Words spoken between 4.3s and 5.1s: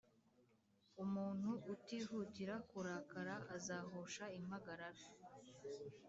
impagarara